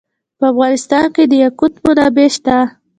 [0.39, 2.57] په افغانستان کې د یاقوت منابع شته.